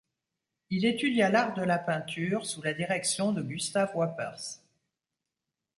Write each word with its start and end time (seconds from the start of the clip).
Il 0.71 0.85
étudia 0.87 1.29
l’art 1.29 1.53
de 1.53 1.61
la 1.61 1.77
peinture 1.77 2.47
sous 2.47 2.63
la 2.63 2.73
direction 2.73 3.33
de 3.33 3.43
Gustave 3.43 3.95
Wappers. 3.95 4.59